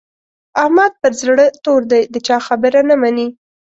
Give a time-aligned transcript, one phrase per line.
[0.61, 3.27] احمد پر زړه تور دی؛ د چا خبره نه مني.